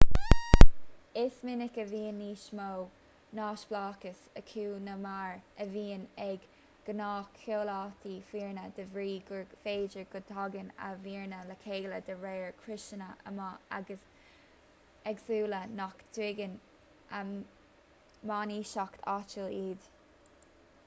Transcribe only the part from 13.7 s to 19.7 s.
éagsúla nach dtuigeann a mbainistíocht áitiúil